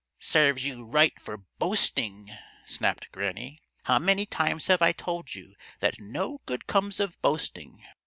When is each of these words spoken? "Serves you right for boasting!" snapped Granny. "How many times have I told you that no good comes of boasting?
"Serves 0.17 0.65
you 0.65 0.83
right 0.83 1.21
for 1.21 1.37
boasting!" 1.59 2.31
snapped 2.65 3.11
Granny. 3.11 3.59
"How 3.83 3.99
many 3.99 4.25
times 4.25 4.65
have 4.65 4.81
I 4.81 4.93
told 4.93 5.35
you 5.35 5.53
that 5.79 5.99
no 5.99 6.39
good 6.47 6.65
comes 6.65 6.99
of 6.99 7.21
boasting? 7.21 7.83